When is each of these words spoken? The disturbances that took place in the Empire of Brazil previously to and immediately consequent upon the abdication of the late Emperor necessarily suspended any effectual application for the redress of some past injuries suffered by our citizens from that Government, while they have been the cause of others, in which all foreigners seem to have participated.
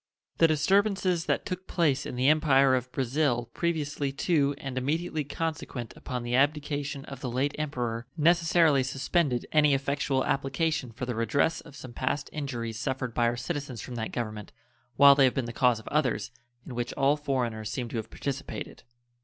The 0.39 0.47
disturbances 0.47 1.27
that 1.27 1.45
took 1.45 1.67
place 1.67 2.07
in 2.07 2.15
the 2.15 2.27
Empire 2.27 2.73
of 2.73 2.91
Brazil 2.91 3.51
previously 3.53 4.11
to 4.13 4.55
and 4.57 4.75
immediately 4.75 5.23
consequent 5.23 5.93
upon 5.95 6.23
the 6.23 6.33
abdication 6.33 7.05
of 7.05 7.21
the 7.21 7.29
late 7.29 7.53
Emperor 7.59 8.07
necessarily 8.17 8.81
suspended 8.81 9.45
any 9.51 9.75
effectual 9.75 10.25
application 10.25 10.91
for 10.91 11.05
the 11.05 11.13
redress 11.13 11.61
of 11.61 11.75
some 11.75 11.93
past 11.93 12.31
injuries 12.33 12.79
suffered 12.79 13.13
by 13.13 13.27
our 13.27 13.37
citizens 13.37 13.79
from 13.79 13.93
that 13.93 14.11
Government, 14.11 14.51
while 14.95 15.13
they 15.13 15.25
have 15.25 15.35
been 15.35 15.45
the 15.45 15.53
cause 15.53 15.79
of 15.79 15.87
others, 15.89 16.31
in 16.65 16.73
which 16.73 16.93
all 16.93 17.15
foreigners 17.15 17.69
seem 17.69 17.87
to 17.89 17.97
have 17.97 18.09
participated. 18.09 18.81